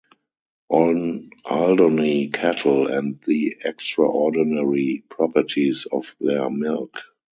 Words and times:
On 0.71 1.29
Alderney 1.45 2.29
cattle 2.33 2.87
and 2.87 3.19
the 3.27 3.55
extraordinary 3.63 5.03
properties 5.09 5.85
of 5.91 6.15
their 6.19 6.49
milk. 6.49 6.95